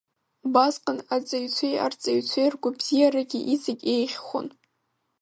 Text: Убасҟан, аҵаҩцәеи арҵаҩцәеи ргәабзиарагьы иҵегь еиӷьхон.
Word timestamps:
Убасҟан, 0.45 0.97
аҵаҩцәеи 1.15 1.81
арҵаҩцәеи 1.85 2.51
ргәабзиарагьы 2.53 3.39
иҵегь 3.53 3.85
еиӷьхон. 3.93 4.47